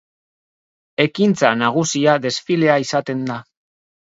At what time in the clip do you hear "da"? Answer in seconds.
3.31-3.39